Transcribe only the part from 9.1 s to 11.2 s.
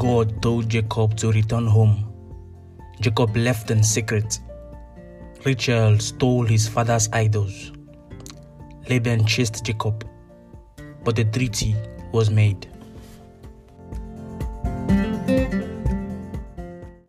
chased Jacob, but